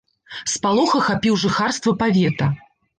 [0.53, 2.55] Спалох ахапіў жыхарства павета.